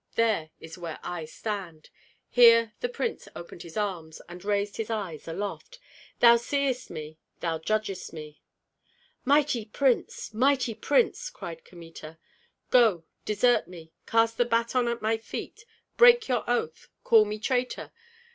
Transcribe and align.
There 0.15 0.49
is 0.59 0.79
where 0.79 0.99
I 1.03 1.25
stand!" 1.25 1.91
Here 2.27 2.73
the 2.79 2.89
prince 2.89 3.27
opened 3.35 3.61
his 3.61 3.77
arms, 3.77 4.19
and 4.27 4.43
raised 4.43 4.77
his 4.77 4.89
eyes 4.89 5.27
aloft: 5.27 5.77
"Thou 6.21 6.37
seest 6.37 6.89
me, 6.89 7.19
thou 7.39 7.59
judgest 7.59 8.11
me!" 8.11 8.41
"Mighty 9.25 9.63
prince, 9.63 10.33
mighty 10.33 10.73
prince!" 10.73 11.29
cried 11.29 11.63
Kmita. 11.63 12.17
"Go, 12.71 13.03
desert 13.25 13.67
me, 13.67 13.91
cast 14.07 14.37
the 14.37 14.45
baton 14.45 14.87
at 14.87 15.03
my 15.03 15.17
feet, 15.17 15.65
break 15.97 16.27
your 16.27 16.43
oath, 16.49 16.87
call 17.03 17.23
me 17.23 17.37
traitor! 17.37 17.91